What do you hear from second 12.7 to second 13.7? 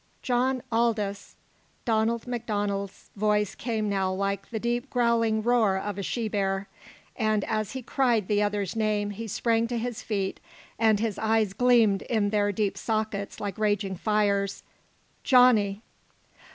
sockets like